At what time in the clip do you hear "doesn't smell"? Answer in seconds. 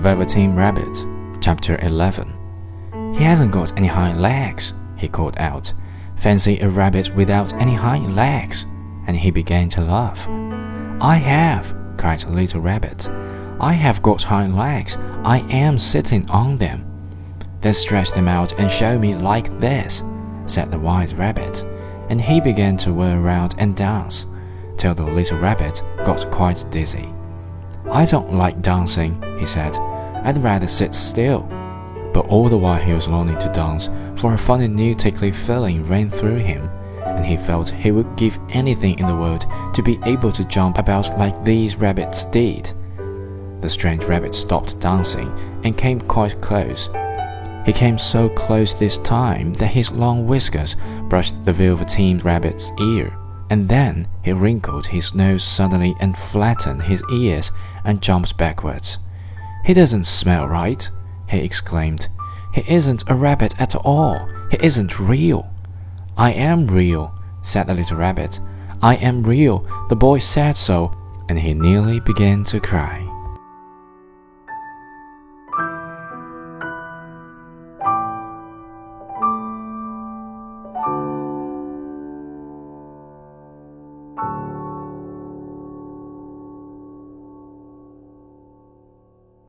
59.74-60.46